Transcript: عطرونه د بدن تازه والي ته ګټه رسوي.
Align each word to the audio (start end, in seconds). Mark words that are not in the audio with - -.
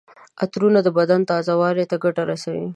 عطرونه 0.43 0.79
د 0.83 0.87
بدن 0.97 1.21
تازه 1.31 1.53
والي 1.61 1.85
ته 1.89 1.95
ګټه 2.03 2.23
رسوي. 2.31 2.65